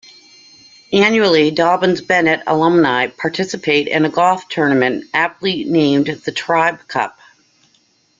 Annually, 0.93 1.51
Dobyns-Bennett 1.51 2.41
alumni 2.47 3.05
participate 3.05 3.87
in 3.87 4.03
a 4.03 4.09
golf 4.09 4.47
tournament 4.49 5.07
aptly 5.13 5.63
named 5.63 6.07
the 6.07 6.31
"Tribe 6.31 6.87
Cup". 6.87 7.19